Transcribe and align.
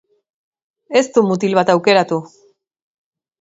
Ez 1.01 1.03
du 1.17 1.23
mutil 1.27 1.53
bat 1.59 1.71
aukeratu. 1.75 2.19